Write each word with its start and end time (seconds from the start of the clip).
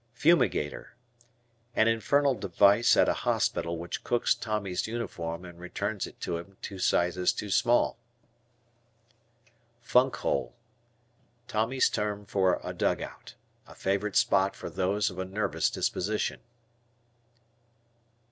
Fumigator. 0.15 0.95
An 1.75 1.87
infernal 1.87 2.33
device 2.33 2.97
at 2.97 3.07
a 3.07 3.13
hospital 3.21 3.77
which 3.77 4.03
cooks 4.03 4.33
Tommy's 4.33 4.87
uniform 4.87 5.45
and 5.45 5.59
returns 5.59 6.07
it 6.07 6.19
to 6.21 6.37
him 6.37 6.57
two 6.63 6.79
sizes 6.79 7.31
too 7.31 7.51
small. 7.51 7.99
"Funk 9.79 10.15
Hole." 10.15 10.55
Tommy's 11.47 11.87
term 11.87 12.25
for 12.25 12.59
a 12.63 12.73
dugout. 12.73 13.35
A 13.67 13.75
favorite 13.75 14.15
spot 14.15 14.55
for 14.55 14.71
those 14.71 15.11
of 15.11 15.19
a 15.19 15.23
nervous 15.25 15.69
disposition. 15.69 16.39